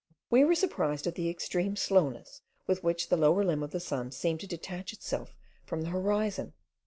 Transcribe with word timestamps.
We 0.31 0.43
were 0.43 0.55
surprised 0.55 1.05
at 1.05 1.13
the 1.13 1.29
extreme 1.29 1.75
slowness 1.75 2.41
with 2.65 2.83
which 2.83 3.09
the 3.09 3.17
lower 3.17 3.43
limb 3.45 3.61
of 3.61 3.69
the 3.69 3.79
sun 3.79 4.09
seemed 4.11 4.39
to 4.39 4.47
detach 4.47 4.93
itself 4.93 5.35
from 5.63 5.83
the 5.83 5.89
horizon. 5.91 6.53